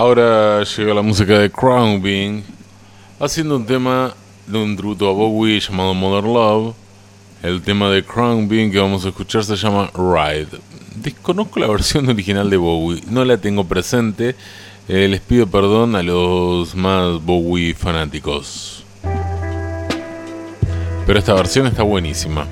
[0.00, 2.42] Ahora llega la música de Crown Being
[3.20, 4.14] haciendo un tema
[4.46, 6.74] de un tributo a Bowie llamado Modern Love.
[7.42, 10.58] El tema de Crown Being que vamos a escuchar se llama Ride.
[10.94, 14.36] Desconozco la versión original de Bowie, no la tengo presente.
[14.88, 18.86] Eh, les pido perdón a los más Bowie fanáticos.
[21.06, 22.46] Pero esta versión está buenísima.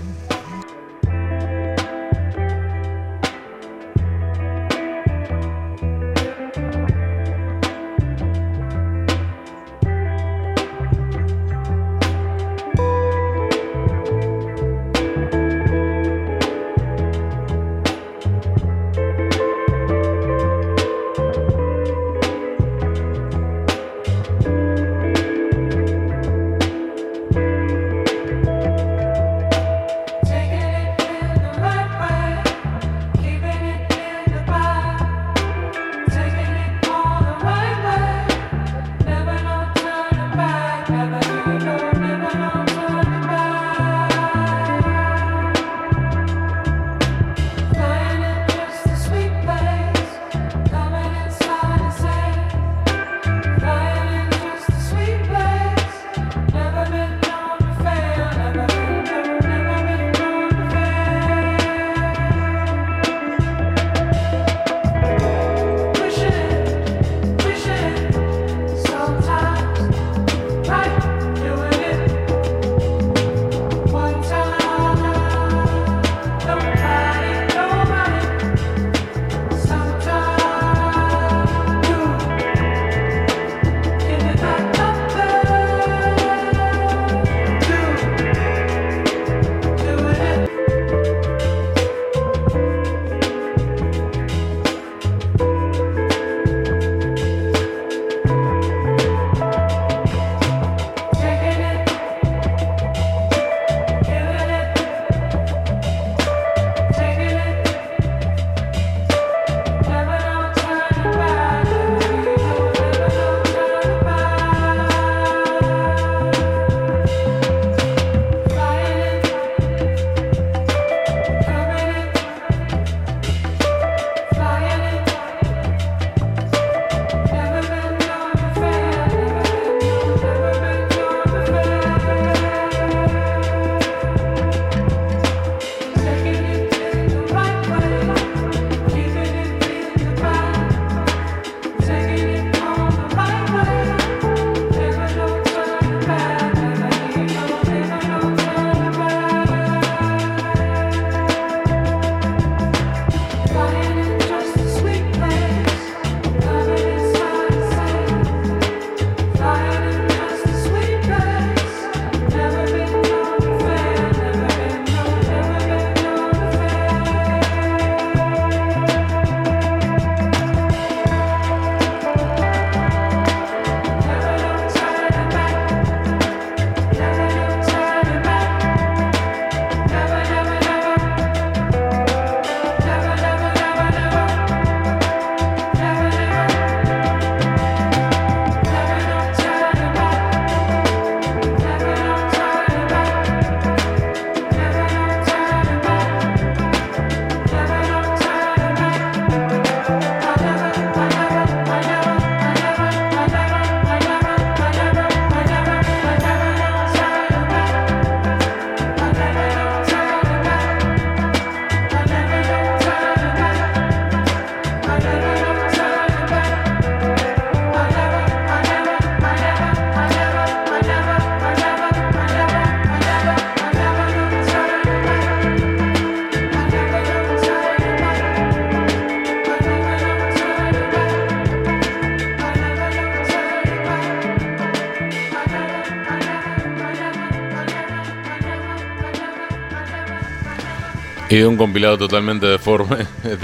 [241.39, 243.39] De un compilado totalmente deforme de,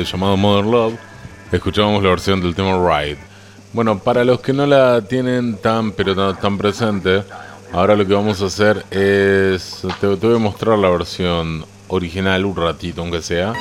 [0.00, 0.94] eh, llamado Modern Love,
[1.52, 3.16] escuchamos la versión del tema Ride.
[3.72, 7.22] Bueno, para los que no la tienen tan pero tan, presente,
[7.72, 12.56] ahora lo que vamos a hacer es te, voy a mostrar la versión original un
[12.56, 13.52] ratito, aunque sea,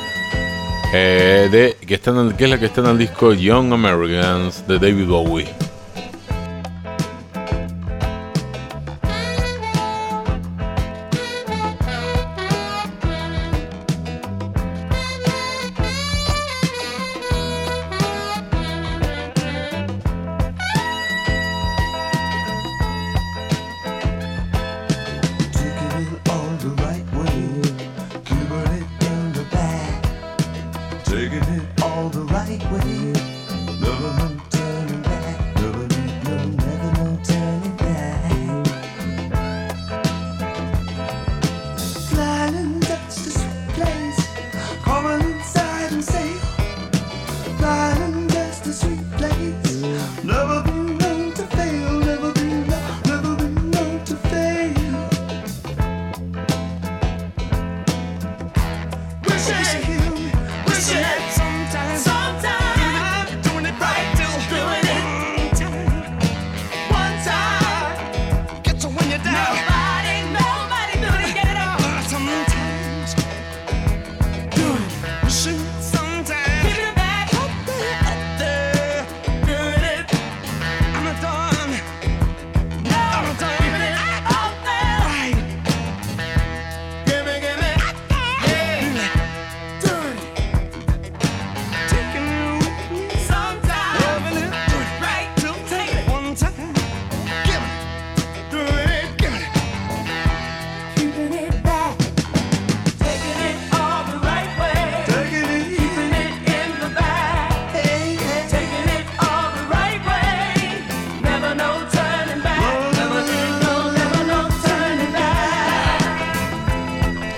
[0.91, 5.05] eh, de que que es la que está en el disco Young Americans de David
[5.05, 5.70] Bowie.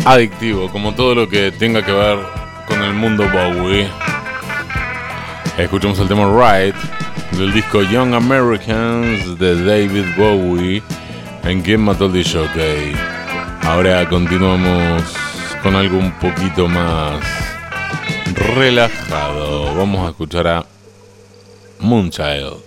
[0.05, 2.19] Adictivo, como todo lo que tenga que ver
[2.67, 3.89] con el mundo Bowie.
[5.57, 6.75] Escuchamos el tema Right
[7.37, 10.83] del disco Young Americans de David Bowie,
[11.43, 12.93] en quien mató el jockey.
[13.63, 15.03] Ahora continuamos
[15.61, 17.23] con algo un poquito más
[18.55, 19.75] relajado.
[19.75, 20.65] Vamos a escuchar a
[21.79, 22.57] Moonchild.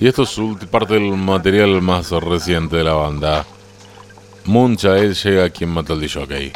[0.00, 0.38] Y esto es
[0.70, 3.44] parte del material más reciente de la banda.
[4.48, 6.52] Monza es llega aquí en Mataldi Jockey.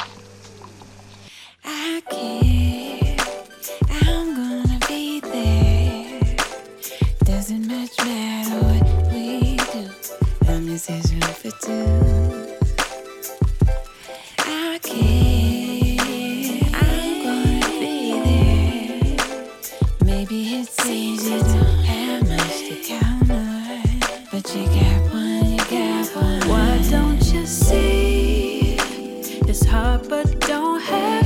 [29.64, 31.21] Quien don't jockey.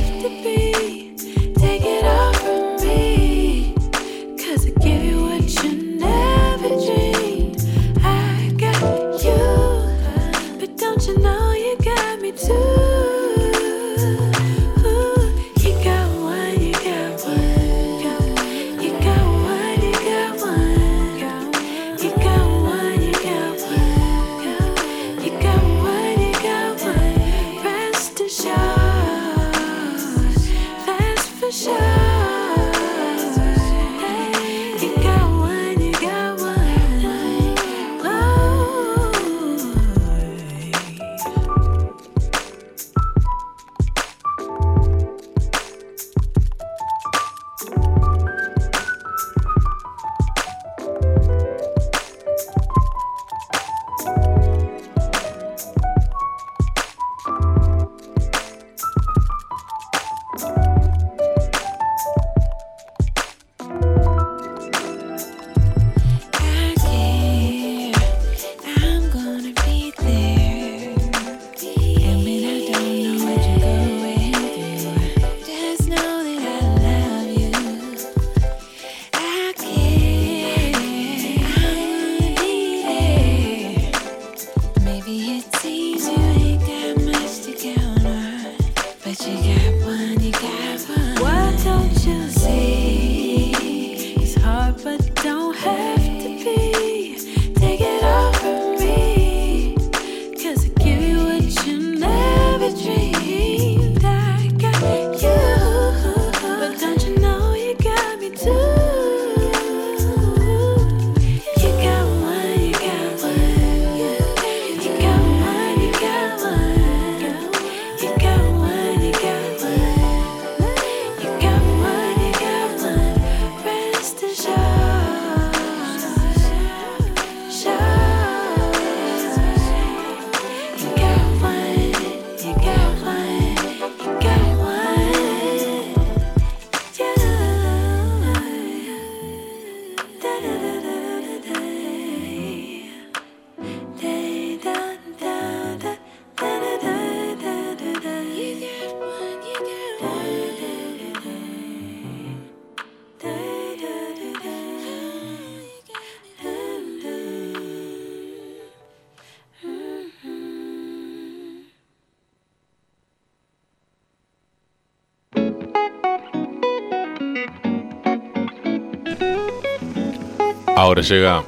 [170.97, 171.43] Ahora llega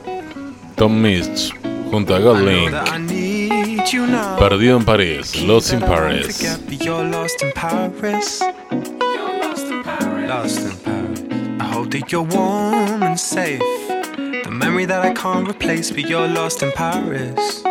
[0.75, 1.51] Tom Misch
[1.89, 2.71] junto a GoldLink.
[4.37, 6.39] Perdido en París, Lost in Paris.
[7.09, 8.41] Lost in Paris.
[11.59, 13.59] I hope that you're warm and safe.
[13.87, 17.63] The memory that I can't replace, but you're lost in Paris.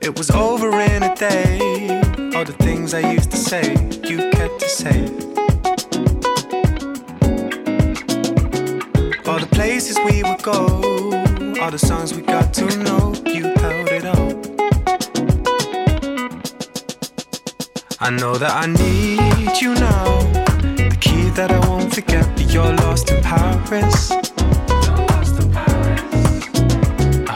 [0.00, 2.00] It was over in a day.
[2.34, 5.25] All the things I used to say, you kept to say.
[10.06, 10.56] We would go,
[11.60, 14.32] all the songs we got to know, you held it all.
[17.98, 20.04] I know that I need you now,
[20.90, 24.12] the key that I won't forget, but you're lost in Paris.
[24.12, 24.16] I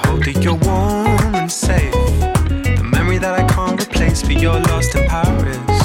[0.07, 1.93] hope that you're warm and safe,
[2.77, 5.80] the memory that I can't replace, but you're lost in Paris.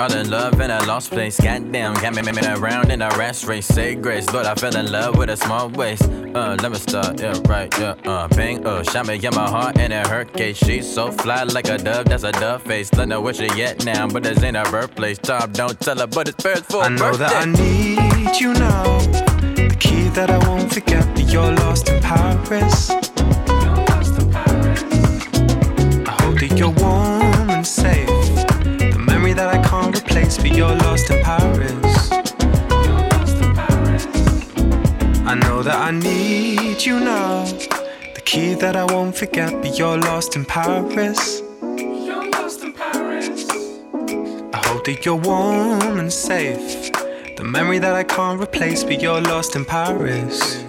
[0.00, 1.40] All in love in a lost place.
[1.40, 3.66] Goddamn, got me, me, around in a rash race.
[3.66, 6.04] Say grace, Lord, I fell in love with a small waist.
[6.04, 9.78] Uh, let me start, yeah, right, yeah, uh, bang, uh, shot me in my heart
[9.78, 10.56] and it hurt case.
[10.56, 12.92] She's so fly like a dove, that's a dove face.
[12.94, 15.18] Let know where she at now, but this ain't her birthplace.
[15.18, 17.18] Tom, don't tell her, but it's first for I know birthday.
[17.18, 18.98] that I need you now.
[19.54, 22.90] The key that I won't forget, but you're lost in Paris.
[22.90, 22.94] I
[26.22, 26.97] hope that you're warm
[30.28, 32.12] can't but you're lost in Paris.
[35.26, 37.44] I know that I need you now.
[38.14, 41.40] The key that I won't forget, but you're lost in Paris.
[41.62, 43.48] You're lost in Paris.
[44.52, 46.92] I hope that you're warm and safe.
[47.36, 50.62] The memory that I can't replace, but you're lost in Paris.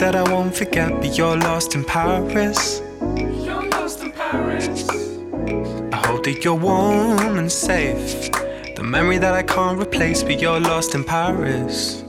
[0.00, 2.80] That I won't forget, but you're lost in Paris.
[3.14, 4.88] You're lost in Paris.
[5.92, 8.30] I hope that you're warm and safe.
[8.76, 12.02] The memory that I can't replace, but you're lost in Paris.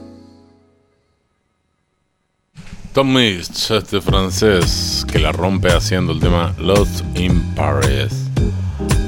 [2.94, 8.30] Tom Misch, este francés que la rompe haciendo el tema Lost in Paris.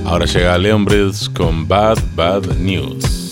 [0.05, 3.24] Ahora llega Leon Bridges con Bad Bad News.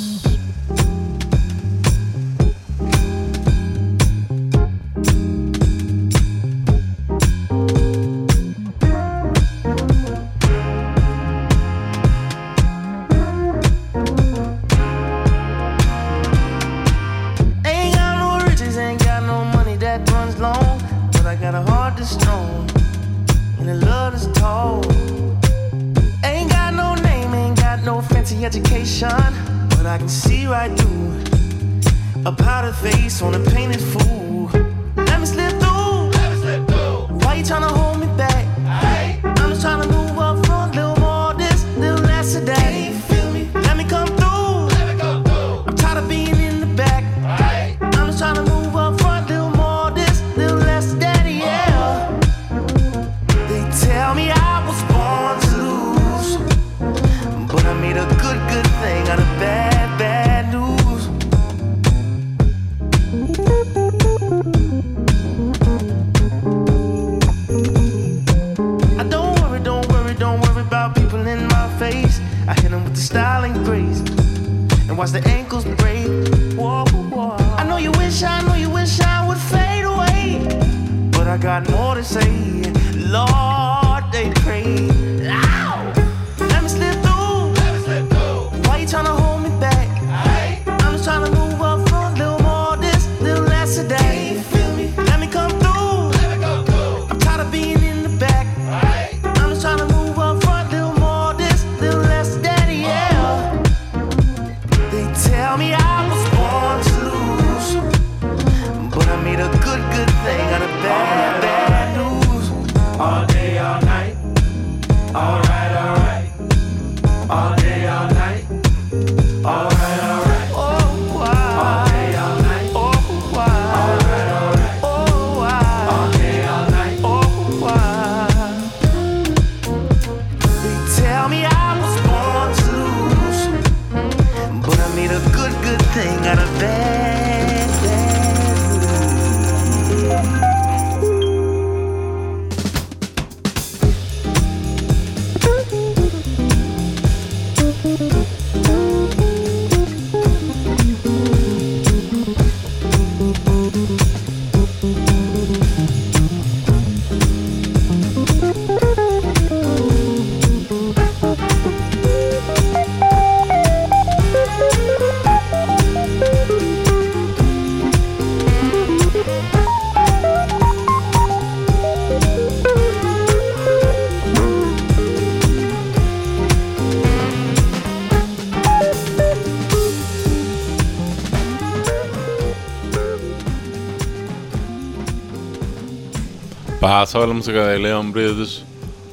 [186.93, 188.65] Pasaba la música de Leon Bridge.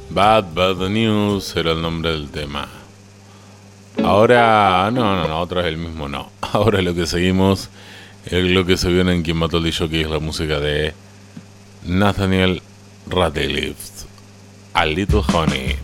[0.09, 2.67] Bad Bad News era el nombre del tema.
[4.03, 6.29] Ahora, no, no, no, otra vez el mismo no.
[6.41, 7.69] Ahora lo que seguimos
[8.25, 10.93] es lo que se viene en Quien mató que es la música de
[11.85, 12.61] Nathaniel
[13.07, 14.05] Radcliffe.
[14.73, 15.77] A Little Honey.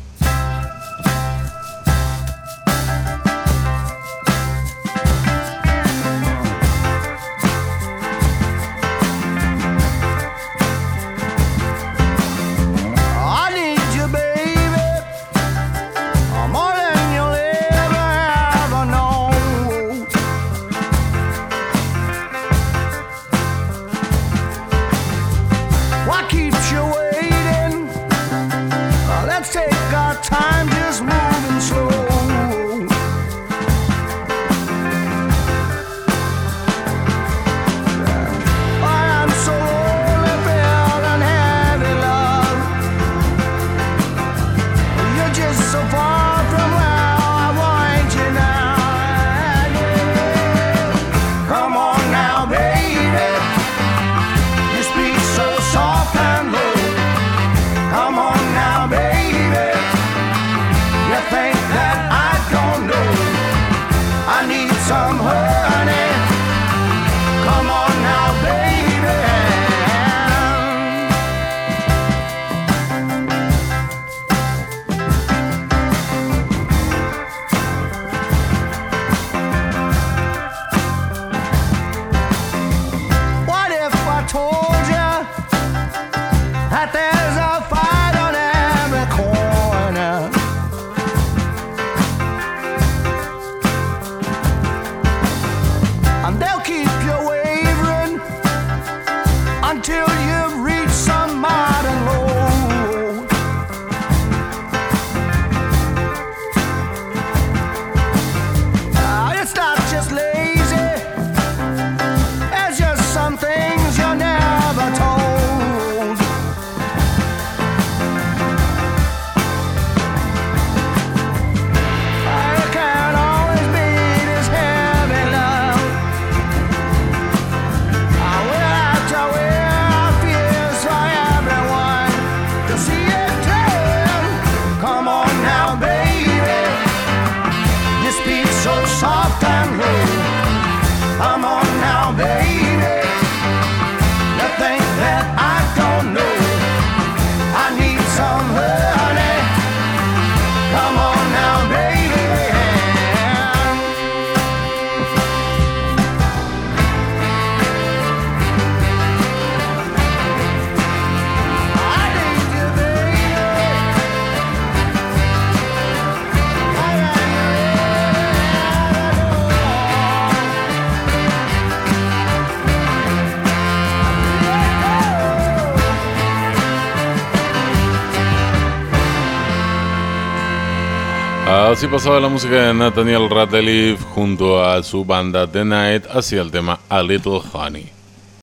[181.91, 186.79] Pasaba la música de Nathaniel Rateliff junto a su banda The Night hacia el tema
[186.89, 187.94] A Little Honey.